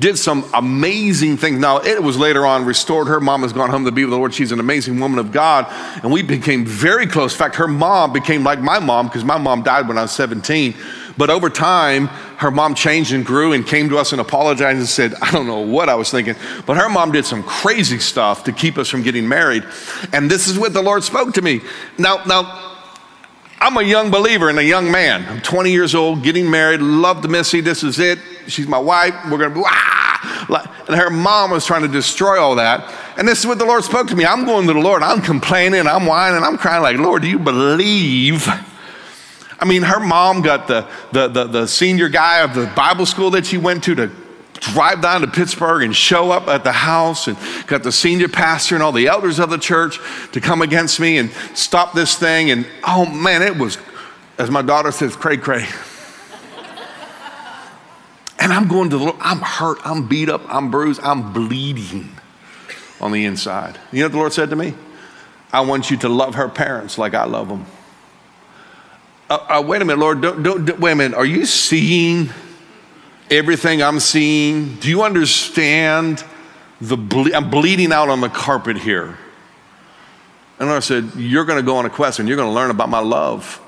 [0.00, 1.60] Did some amazing things.
[1.60, 3.06] Now, it was later on restored.
[3.06, 4.34] Her mom has gone home to be with the Lord.
[4.34, 5.66] She's an amazing woman of God.
[6.02, 7.32] And we became very close.
[7.32, 10.10] In fact, her mom became like my mom because my mom died when I was
[10.10, 10.74] 17.
[11.16, 14.88] But over time, her mom changed and grew and came to us and apologized and
[14.88, 16.34] said, I don't know what I was thinking.
[16.66, 19.64] But her mom did some crazy stuff to keep us from getting married.
[20.12, 21.60] And this is what the Lord spoke to me.
[21.98, 22.72] Now, now,
[23.60, 25.24] I'm a young believer and a young man.
[25.26, 27.60] I'm 20 years old, getting married, love to Missy.
[27.60, 28.18] This is it.
[28.46, 29.14] She's my wife.
[29.30, 30.74] We're going to be, ah!
[30.86, 32.92] And her mom was trying to destroy all that.
[33.16, 34.26] And this is what the Lord spoke to me.
[34.26, 35.02] I'm going to the Lord.
[35.02, 35.86] I'm complaining.
[35.86, 36.42] I'm whining.
[36.42, 38.46] I'm crying like, Lord, do you believe?
[39.58, 43.30] I mean, her mom got the, the, the, the senior guy of the Bible school
[43.30, 44.10] that she went to to
[44.72, 47.36] drive down to Pittsburgh and show up at the house and
[47.66, 49.98] got the senior pastor and all the elders of the church
[50.32, 52.50] to come against me and stop this thing.
[52.50, 53.78] And oh man, it was,
[54.38, 55.66] as my daughter says, cray cray.
[58.38, 62.10] and I'm going to the Lord, I'm hurt, I'm beat up, I'm bruised, I'm bleeding
[63.00, 63.78] on the inside.
[63.92, 64.74] You know what the Lord said to me?
[65.52, 67.66] I want you to love her parents like I love them
[69.30, 71.16] uh, uh, wait a minute, Lord, don't, don't, don't, wait a minute.
[71.16, 72.30] Are you seeing
[73.30, 74.76] everything I'm seeing?
[74.76, 76.24] Do you understand
[76.80, 79.18] the ble- I'm bleeding out on the carpet here?
[80.58, 82.70] And I said, You're going to go on a quest and you're going to learn
[82.70, 83.60] about my love.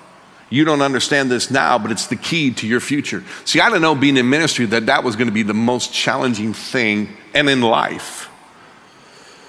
[0.49, 3.25] You don't understand this now, but it's the key to your future.
[3.45, 5.93] See, I didn't know being in ministry that that was going to be the most
[5.93, 8.29] challenging thing and in life.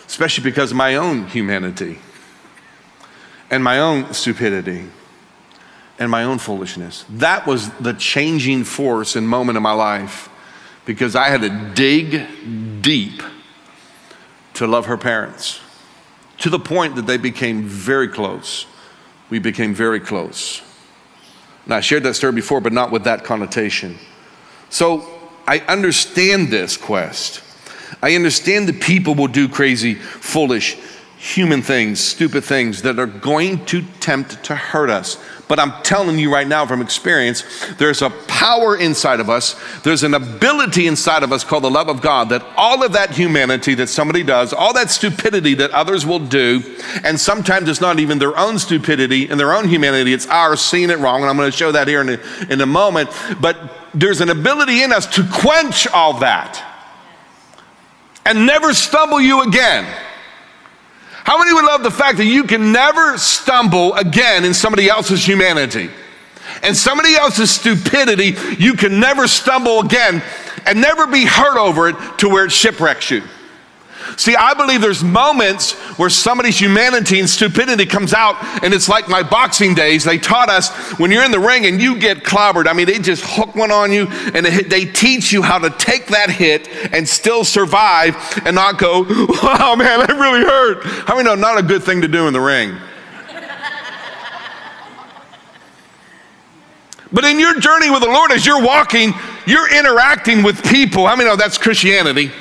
[0.07, 1.99] especially because of my own humanity
[3.51, 4.85] and my own stupidity
[5.99, 7.05] and my own foolishness.
[7.09, 10.29] That was the changing force and moment of my life
[10.85, 13.21] because I had to dig deep
[14.55, 15.59] to love her parents
[16.39, 18.65] to the point that they became very close.
[19.29, 20.61] We became very close.
[21.65, 23.97] And I shared that story before, but not with that connotation.
[24.69, 25.05] So
[25.47, 27.41] I understand this quest.
[28.01, 30.77] I understand that people will do crazy, foolish,
[31.17, 35.17] human things, stupid things that are going to tempt to hurt us.
[35.47, 37.43] But I'm telling you right now from experience,
[37.75, 41.87] there's a power inside of us, there's an ability inside of us called the love
[41.87, 46.05] of God that all of that humanity that somebody does, all that stupidity that others
[46.05, 46.61] will do,
[47.03, 50.89] and sometimes it's not even their own stupidity and their own humanity, it's ours seeing
[50.89, 51.21] it wrong.
[51.21, 53.09] And I'm going to show that here in a, in a moment.
[53.39, 53.57] But
[53.93, 56.63] there's an ability in us to quench all that
[58.25, 59.87] and never stumble you again.
[61.27, 65.27] How many would love the fact that you can never stumble again in somebody else's
[65.27, 65.89] humanity?
[66.63, 70.23] And somebody else's stupidity, you can never stumble again
[70.65, 73.23] and never be hurt over it to where it shipwrecks you.
[74.15, 79.09] See, I believe there's moments where somebody's humanity and stupidity comes out, and it's like
[79.09, 80.03] my boxing days.
[80.03, 82.99] They taught us when you're in the ring and you get clobbered, I mean, they
[82.99, 87.07] just hook one on you and they teach you how to take that hit and
[87.07, 88.15] still survive
[88.45, 89.01] and not go,
[89.43, 90.83] wow, man, that really hurt.
[91.07, 92.77] How many know not a good thing to do in the ring?
[97.11, 99.13] But in your journey with the Lord, as you're walking,
[99.45, 101.07] you're interacting with people.
[101.07, 102.31] How many know that's Christianity?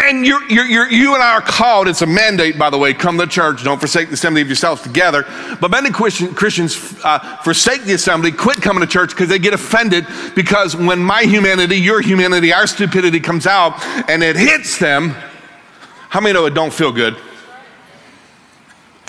[0.00, 2.94] And you're, you're, you're, you and I are called, it's a mandate, by the way,
[2.94, 5.24] come to church, don't forsake the assembly of yourselves together.
[5.60, 9.54] But many Christian, Christians uh, forsake the assembly, quit coming to church because they get
[9.54, 10.06] offended
[10.36, 15.16] because when my humanity, your humanity, our stupidity comes out and it hits them,
[16.10, 17.16] how many know it don't feel good?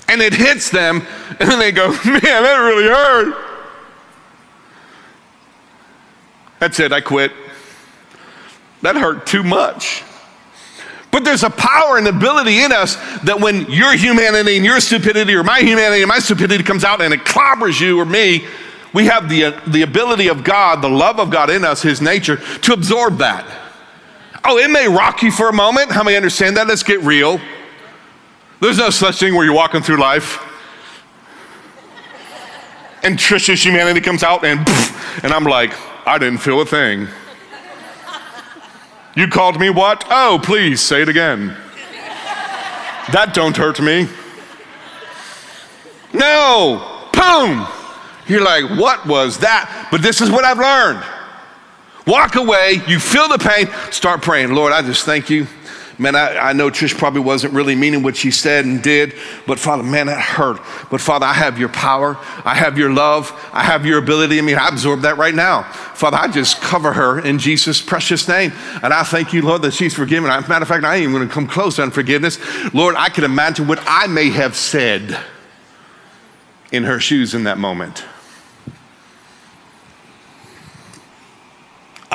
[0.08, 1.06] And it hits them,
[1.38, 3.46] and then they go, man, that really hurt.
[6.58, 7.30] That's it, I quit.
[8.82, 10.02] That hurt too much.
[11.10, 15.34] But there's a power and ability in us that when your humanity and your stupidity
[15.34, 18.46] or my humanity and my stupidity comes out and it clobbers you or me,
[18.92, 22.00] we have the, uh, the ability of God, the love of God in us, His
[22.00, 23.46] nature, to absorb that.
[24.44, 25.90] Oh, it may rock you for a moment.
[25.90, 26.66] How many understand that?
[26.66, 27.40] Let's get real.
[28.60, 30.46] There's no such thing where you're walking through life
[33.02, 34.60] and Trisha's humanity comes out and
[35.22, 35.72] and I'm like,
[36.06, 37.08] I didn't feel a thing.
[39.20, 40.02] You called me what?
[40.08, 41.48] Oh, please say it again.
[43.12, 44.08] that don't hurt me.
[46.14, 47.68] No, boom.
[48.26, 49.88] You're like, what was that?
[49.90, 51.04] But this is what I've learned.
[52.06, 54.54] Walk away, you feel the pain, start praying.
[54.54, 55.46] Lord, I just thank you
[56.00, 59.14] Man, I, I know Trish probably wasn't really meaning what she said and did,
[59.46, 60.58] but Father, man, that hurt.
[60.90, 62.16] But Father, I have your power.
[62.42, 63.30] I have your love.
[63.52, 64.38] I have your ability.
[64.38, 65.64] I mean, I absorb that right now.
[65.64, 68.50] Father, I just cover her in Jesus' precious name.
[68.82, 70.30] And I thank you, Lord, that she's forgiven.
[70.30, 72.38] As a matter of fact, I ain't even going to come close to unforgiveness.
[72.72, 75.20] Lord, I can imagine what I may have said
[76.72, 78.06] in her shoes in that moment.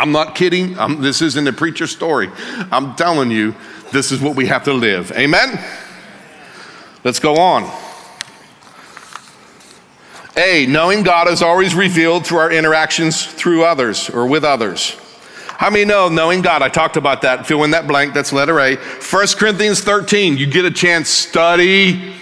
[0.05, 0.77] I'm not kidding.
[0.77, 2.29] I'm, this isn't a preacher story.
[2.71, 3.55] I'm telling you,
[3.91, 5.11] this is what we have to live.
[5.13, 5.59] Amen?
[7.03, 7.63] Let's go on.
[10.37, 14.95] A, knowing God is always revealed through our interactions through others or with others.
[15.47, 16.61] How many know knowing God?
[16.61, 17.47] I talked about that.
[17.47, 18.13] Fill in that blank.
[18.13, 18.75] That's letter A.
[18.75, 20.37] 1 Corinthians 13.
[20.37, 22.13] You get a chance, study.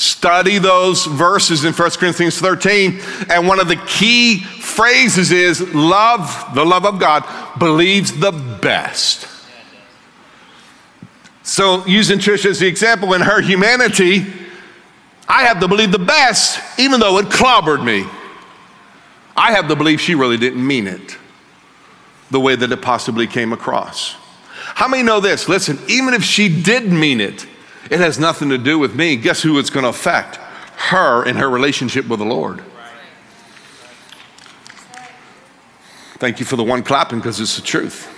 [0.00, 3.00] Study those verses in 1 Corinthians 13.
[3.28, 7.22] And one of the key phrases is love, the love of God,
[7.58, 9.28] believes the best.
[11.42, 14.24] So, using Trish as the example, in her humanity,
[15.28, 18.08] I have to believe the best, even though it clobbered me.
[19.36, 21.18] I have to believe she really didn't mean it
[22.30, 24.14] the way that it possibly came across.
[24.54, 25.46] How many know this?
[25.46, 27.46] Listen, even if she did mean it,
[27.90, 29.16] it has nothing to do with me.
[29.16, 30.36] Guess who it's going to affect?
[30.36, 32.62] Her in her relationship with the Lord.
[36.14, 38.08] Thank you for the one clapping because it's the truth.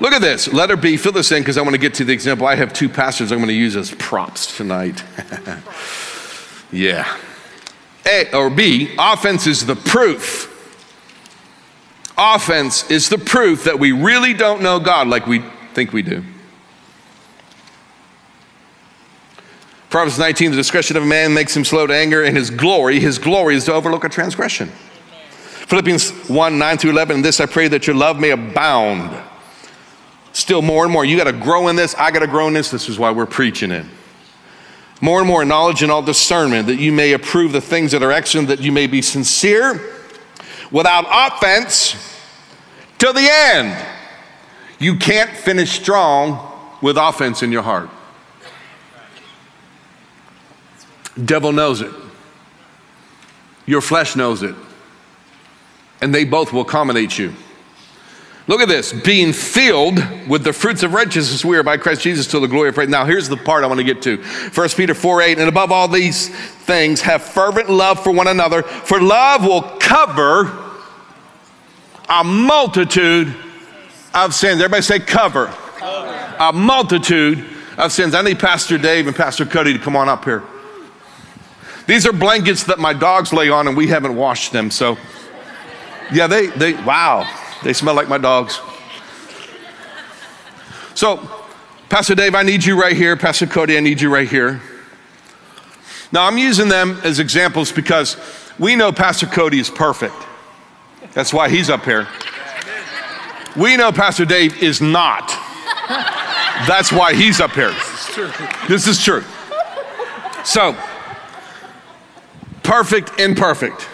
[0.00, 0.50] Look at this.
[0.50, 2.46] Letter B, fill this in because I want to get to the example.
[2.46, 5.04] I have two pastors I'm going to use as props tonight.
[6.72, 7.18] yeah.
[8.06, 10.46] A or B, offense is the proof.
[12.16, 15.42] Offense is the proof that we really don't know God like we
[15.74, 16.24] think we do.
[19.90, 23.00] Proverbs 19, the discretion of a man makes him slow to anger, and his glory,
[23.00, 24.68] his glory is to overlook a transgression.
[25.66, 29.20] Philippians 1, 9 through 11, this I pray that your love may abound
[30.32, 31.04] Still more and more.
[31.04, 31.94] You got to grow in this.
[31.96, 32.70] I got to grow in this.
[32.70, 33.84] This is why we're preaching it.
[35.00, 38.12] More and more knowledge and all discernment that you may approve the things that are
[38.12, 39.80] excellent, that you may be sincere
[40.70, 41.96] without offense
[42.98, 43.86] to the end.
[44.78, 46.46] You can't finish strong
[46.80, 47.90] with offense in your heart.
[51.24, 51.92] Devil knows it.
[53.66, 54.54] Your flesh knows it.
[56.00, 57.34] And they both will accommodate you.
[58.46, 62.26] Look at this being filled with the fruits of righteousness we are by Christ Jesus
[62.28, 62.88] to the glory of praise.
[62.88, 65.38] Now, here's the part I want to get to 1 Peter 4 8.
[65.38, 70.46] And above all these things, have fervent love for one another, for love will cover
[72.08, 73.32] a multitude
[74.14, 74.60] of sins.
[74.60, 75.46] Everybody say cover.
[75.46, 76.36] cover.
[76.40, 77.46] A multitude
[77.78, 78.14] of sins.
[78.14, 80.42] I need Pastor Dave and Pastor Cody to come on up here.
[81.90, 84.70] These are blankets that my dogs lay on and we haven't washed them.
[84.70, 84.96] So,
[86.12, 87.28] yeah, they, they, wow,
[87.64, 88.60] they smell like my dogs.
[90.94, 91.28] So,
[91.88, 93.16] Pastor Dave, I need you right here.
[93.16, 94.62] Pastor Cody, I need you right here.
[96.12, 98.16] Now, I'm using them as examples because
[98.56, 100.14] we know Pastor Cody is perfect.
[101.12, 102.06] That's why he's up here.
[103.56, 105.26] We know Pastor Dave is not.
[106.68, 107.74] That's why he's up here.
[108.68, 109.24] This is true.
[110.44, 110.76] So,
[112.70, 113.88] perfect, imperfect.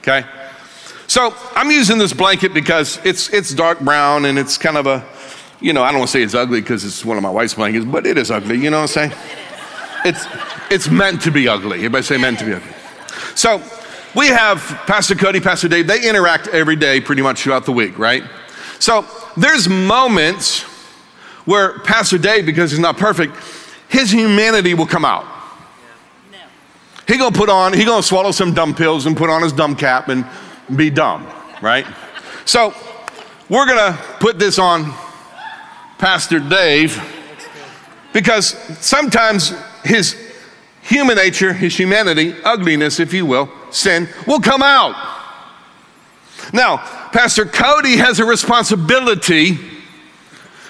[0.00, 0.26] Okay?
[1.06, 5.02] So I'm using this blanket because it's, it's dark brown and it's kind of a,
[5.58, 7.54] you know, I don't want to say it's ugly because it's one of my wife's
[7.54, 9.12] blankets, but it is ugly, you know what I'm saying?
[10.04, 10.26] It's,
[10.70, 11.78] it's meant to be ugly.
[11.78, 12.74] Everybody say meant to be ugly.
[13.34, 13.62] So
[14.14, 17.98] we have Pastor Cody, Pastor Dave, they interact every day pretty much throughout the week,
[17.98, 18.22] right?
[18.80, 20.60] So there's moments
[21.46, 23.34] where Pastor Dave, because he's not perfect,
[23.88, 25.24] his humanity will come out.
[27.06, 29.76] He gonna put on, he gonna swallow some dumb pills and put on his dumb
[29.76, 30.24] cap and
[30.74, 31.26] be dumb,
[31.60, 31.86] right?
[32.44, 32.74] So
[33.48, 34.94] we're gonna put this on
[35.98, 37.02] Pastor Dave
[38.12, 38.46] because
[38.78, 39.52] sometimes
[39.84, 40.16] his
[40.82, 44.94] human nature, his humanity, ugliness, if you will, sin, will come out.
[46.52, 46.78] Now,
[47.12, 49.58] Pastor Cody has a responsibility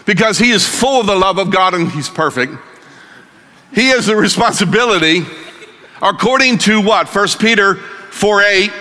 [0.05, 2.55] because he is full of the love of God and he's perfect.
[3.73, 5.27] He has the responsibility
[6.03, 7.09] according to what?
[7.09, 8.73] 1 Peter 4 8,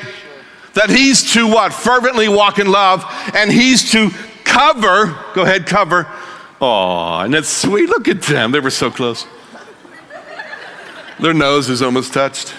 [0.74, 1.74] that he's to what?
[1.74, 4.10] Fervently walk in love, and he's to
[4.44, 6.08] cover, go ahead, cover.
[6.62, 7.90] Oh, and that's sweet.
[7.90, 8.52] Look at them.
[8.52, 9.26] They were so close.
[11.20, 12.54] Their nose is almost touched.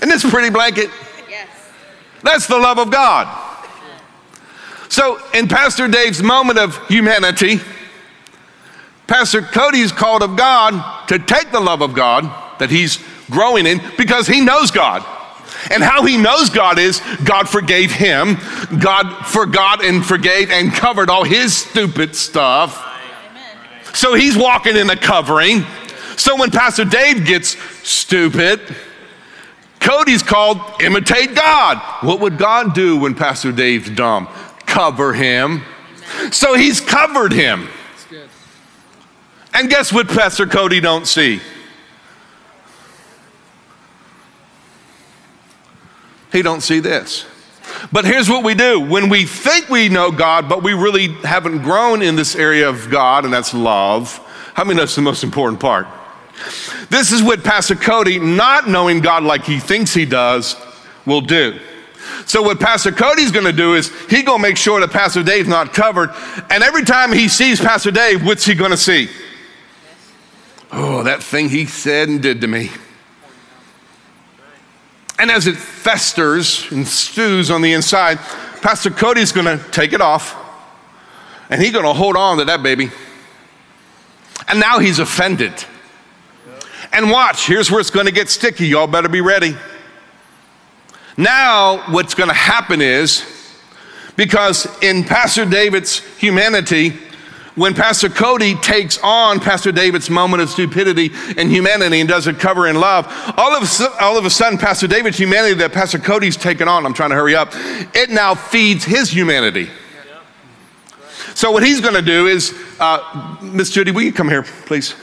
[0.00, 0.90] And this pretty blanket?
[1.28, 1.48] Yes.
[2.22, 3.28] That's the love of God.
[4.88, 7.60] So, in Pastor Dave's moment of humanity,
[9.12, 12.24] Pastor Cody's called of God to take the love of God
[12.58, 12.98] that he's
[13.30, 15.04] growing in because he knows God.
[15.70, 18.38] And how he knows God is God forgave him,
[18.80, 22.82] God forgot and forgave and covered all his stupid stuff.
[23.92, 25.66] So he's walking in a covering.
[26.16, 28.62] So when Pastor Dave gets stupid,
[29.78, 31.82] Cody's called imitate God.
[32.02, 34.26] What would God do when Pastor Dave's dumb?
[34.64, 35.64] Cover him.
[36.30, 37.68] So he's covered him.
[39.54, 41.40] And guess what Pastor Cody don't see?
[46.32, 47.26] He don't see this.
[47.92, 48.80] But here's what we do.
[48.80, 52.90] When we think we know God, but we really haven't grown in this area of
[52.90, 54.18] God, and that's love,
[54.54, 55.86] how many know that's the most important part?
[56.88, 60.56] This is what Pastor Cody, not knowing God like he thinks he does,
[61.06, 61.58] will do.
[62.26, 65.22] So what Pastor Cody's going to do is he going to make sure that Pastor
[65.22, 66.10] Dave's not covered.
[66.50, 69.08] And every time he sees Pastor Dave, what's he going to see?
[70.72, 72.70] Oh, that thing he said and did to me.
[75.18, 78.18] And as it festers and stews on the inside,
[78.62, 80.36] Pastor Cody's to take it off
[81.50, 82.90] and he's to hold on to that baby.
[84.48, 85.52] And now he's offended.
[86.92, 88.66] And watch, here's where it's to get sticky.
[88.66, 89.56] Y'all better be ready.
[91.16, 93.24] Now, what's to happen is
[94.16, 96.98] because in Pastor David's humanity,
[97.54, 102.38] when Pastor Cody takes on Pastor David's moment of stupidity and humanity and does it
[102.38, 103.06] cover in love,
[103.36, 106.86] all of, a, all of a sudden, Pastor David's humanity that Pastor Cody's taken on,
[106.86, 107.50] I'm trying to hurry up,
[107.94, 109.68] it now feeds his humanity.
[111.34, 114.94] So, what he's going to do is, uh, Miss Judy, will you come here, please?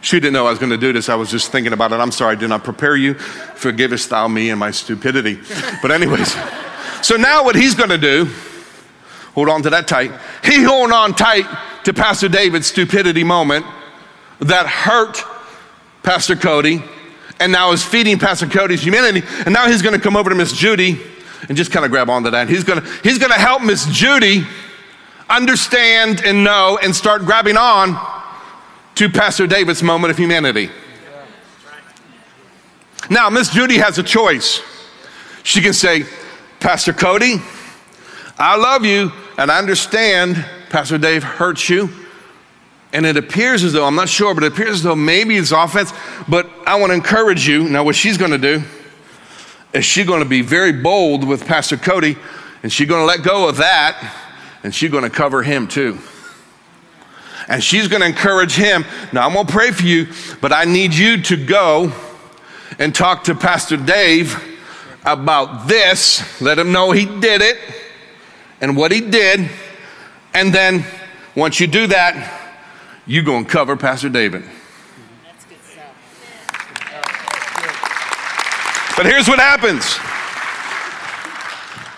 [0.00, 1.08] She didn't know I was going to do this.
[1.08, 1.96] I was just thinking about it.
[1.96, 3.14] I'm sorry, I did not prepare you.
[3.14, 5.40] Forgivest thou me and my stupidity.
[5.82, 6.36] But, anyways,
[7.02, 8.30] so now what he's going to do
[9.38, 10.10] Hold on to that tight.
[10.42, 11.46] He holding on tight
[11.84, 13.64] to Pastor David's stupidity moment
[14.40, 15.22] that hurt
[16.02, 16.82] Pastor Cody
[17.38, 19.24] and now is feeding Pastor Cody's humanity.
[19.44, 21.00] And now he's going to come over to Miss Judy
[21.48, 22.48] and just kind of grab onto that.
[22.48, 24.44] He's going to, he's going to help Miss Judy
[25.30, 27.96] understand and know and start grabbing on
[28.96, 30.68] to Pastor David's moment of humanity.
[33.08, 34.60] Now, Miss Judy has a choice.
[35.44, 36.06] She can say,
[36.58, 37.36] Pastor Cody,
[38.36, 41.88] I love you and I understand Pastor Dave hurts you.
[42.92, 45.52] And it appears as though, I'm not sure, but it appears as though maybe it's
[45.52, 45.92] offense.
[46.26, 47.68] But I want to encourage you.
[47.68, 48.64] Now, what she's going to do
[49.72, 52.16] is she's going to be very bold with Pastor Cody,
[52.62, 54.12] and she's going to let go of that,
[54.64, 55.98] and she's going to cover him too.
[57.46, 58.84] And she's going to encourage him.
[59.12, 60.08] Now, I'm going to pray for you,
[60.40, 61.92] but I need you to go
[62.78, 64.42] and talk to Pastor Dave
[65.04, 66.40] about this.
[66.40, 67.58] Let him know he did it
[68.60, 69.50] and what he did.
[70.34, 70.84] And then
[71.34, 72.50] once you do that,
[73.06, 74.44] you go and cover Pastor David.
[78.96, 79.96] But here's what happens.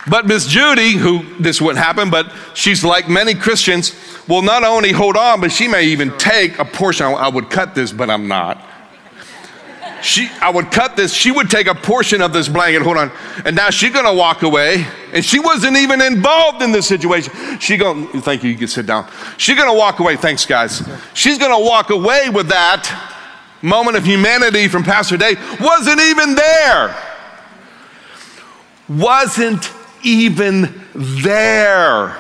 [0.09, 3.95] But Miss Judy, who this wouldn't happen, but she's like many Christians,
[4.29, 7.07] will not only hold on, but she may even take a portion.
[7.07, 8.70] I would cut this, but I'm not
[10.03, 11.13] she, I would cut this.
[11.13, 12.83] She would take a portion of this blanket.
[12.83, 13.11] Hold on.
[13.45, 14.87] And now she's to walk away.
[15.13, 17.33] And she wasn't even involved in this situation.
[17.59, 18.51] She going, thank you.
[18.51, 19.11] You can sit down.
[19.37, 20.17] She's to walk away.
[20.17, 20.89] Thanks, guys.
[21.15, 22.89] She's to walk away with that
[23.63, 25.39] moment of humanity from Pastor Dave.
[25.61, 26.97] Wasn't even there.
[28.89, 29.73] Wasn't
[30.03, 32.17] even there.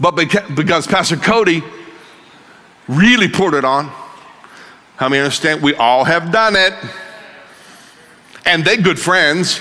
[0.00, 1.62] But because Pastor Cody
[2.88, 3.92] really poured it on
[4.96, 5.62] how many understand?
[5.62, 6.74] We all have done it.
[8.46, 9.60] And they good friends.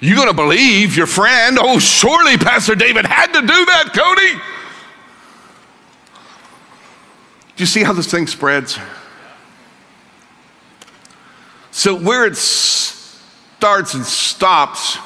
[0.00, 1.58] You're going to believe your friend.
[1.60, 4.40] Oh, surely Pastor David had to do that, Cody.
[7.56, 8.78] Do you see how this thing spreads?
[11.70, 14.98] So, where it starts and stops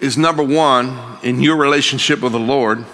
[0.00, 2.84] is number one in your relationship with the Lord.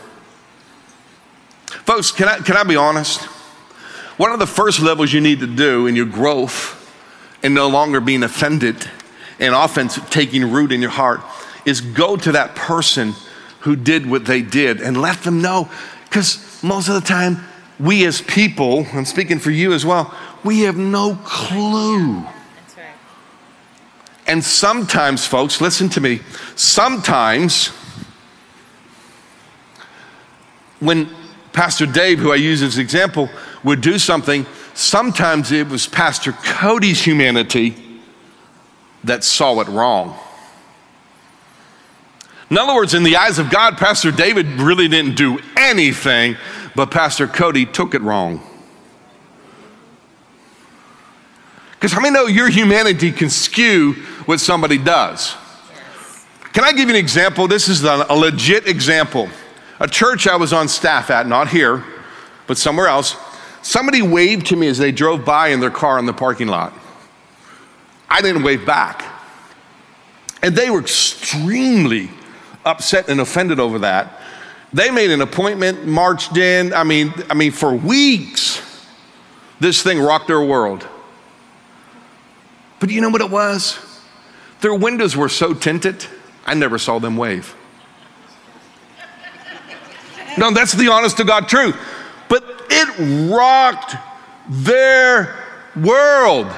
[1.67, 3.29] Folks, can I, can I be honest?
[4.17, 6.81] One of the first levels you need to do in your growth
[7.43, 8.77] and no longer being offended
[9.41, 11.21] and offense taking root in your heart
[11.65, 13.15] is go to that person
[13.61, 15.69] who did what they did and let them know.
[16.05, 17.39] Because most of the time,
[17.81, 22.23] we as people, I'm speaking for you as well, we have no clue.
[22.23, 22.85] That's right.
[24.29, 26.21] And sometimes, folks, listen to me,
[26.55, 27.69] sometimes
[30.79, 31.09] when
[31.53, 33.29] Pastor Dave, who I use as an example,
[33.65, 37.75] would do something, sometimes it was Pastor Cody's humanity
[39.03, 40.19] that saw it wrong.
[42.51, 46.37] In other words, in the eyes of God, Pastor David really didn't do anything,
[46.77, 48.43] but Pastor Cody took it wrong.
[51.73, 53.95] Because how many know your humanity can skew
[54.27, 55.35] what somebody does?
[56.53, 57.49] Can I give you an example?
[57.49, 59.29] This is a legit example.
[59.81, 61.83] A church I was on staff at, not here,
[62.47, 63.17] but somewhere else,
[63.65, 66.75] Somebody waved to me as they drove by in their car in the parking lot.
[68.11, 69.03] I didn't wave back.
[70.43, 72.11] And they were extremely
[72.67, 74.21] upset and offended over that.
[74.75, 76.75] They made an appointment, marched in.
[76.75, 78.61] I mean, I mean, for weeks,
[79.61, 80.87] this thing rocked their world.
[82.81, 83.79] But you know what it was?
[84.61, 86.05] Their windows were so tinted,
[86.45, 87.57] I never saw them wave.
[90.37, 91.77] No, that's the honest to God truth
[92.29, 93.97] but it rocked
[94.49, 95.37] their
[95.77, 96.51] world.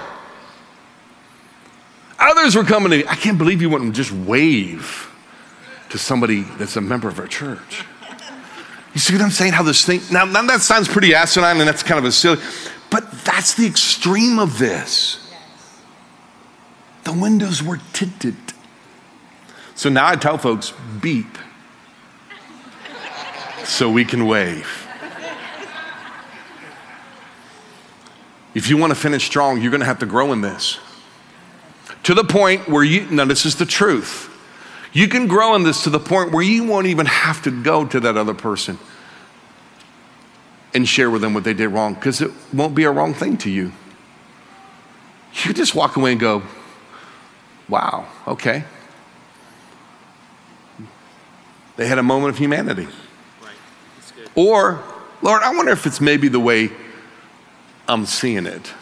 [2.19, 3.05] Others were coming to me.
[3.09, 5.12] I can't believe you wouldn't just wave
[5.91, 7.85] to somebody that's a member of our church.
[8.95, 9.53] You see what I'm saying?
[9.53, 12.41] How this thing, now, now that sounds pretty asinine and that's kind of a silly,
[12.91, 15.23] but that's the extreme of this.
[17.05, 18.37] The windows were tinted.
[19.75, 21.39] So now I tell folks, beep,
[23.64, 24.86] so we can wave.
[28.57, 30.78] If you want to finish strong, you're going to have to grow in this.
[32.04, 34.30] To the point where you, now this is the truth.
[34.94, 37.84] You can grow in this to the point where you won't even have to go
[37.84, 38.78] to that other person
[40.72, 43.36] and share with them what they did wrong because it won't be a wrong thing
[43.38, 43.72] to you.
[45.44, 46.42] You just walk away and go,
[47.68, 48.64] wow, okay.
[51.76, 52.88] They had a moment of humanity.
[53.42, 53.52] Right.
[54.34, 54.82] Or,
[55.20, 56.70] Lord, I wonder if it's maybe the way
[57.89, 58.72] I'm seeing it.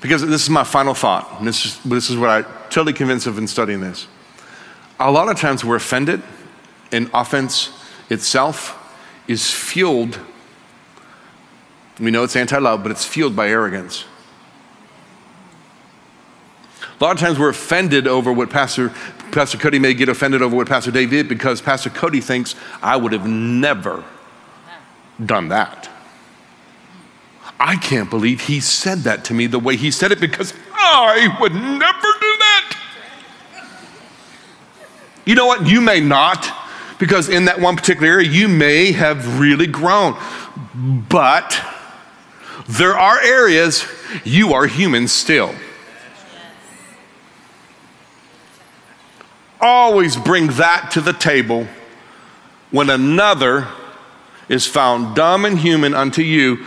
[0.00, 1.44] Because this is my final thought.
[1.44, 4.08] This is, this is what I totally convinced of in studying this.
[4.98, 6.22] A lot of times we're offended,
[6.90, 7.70] and offense
[8.10, 8.78] itself
[9.28, 10.18] is fueled.
[12.00, 14.04] We know it's anti love, but it's fueled by arrogance.
[17.00, 18.92] A lot of times we're offended over what Pastor,
[19.32, 22.96] Pastor Cody may get offended over what Pastor Dave did because Pastor Cody thinks I
[22.96, 24.04] would have never
[25.24, 25.88] done that.
[27.64, 31.36] I can't believe he said that to me the way he said it because I
[31.40, 32.76] would never do that.
[35.24, 35.64] You know what?
[35.68, 36.50] You may not,
[36.98, 40.18] because in that one particular area, you may have really grown.
[41.08, 41.56] But
[42.68, 43.86] there are areas
[44.24, 45.54] you are human still.
[49.60, 51.68] Always bring that to the table
[52.72, 53.68] when another
[54.48, 56.66] is found dumb and human unto you.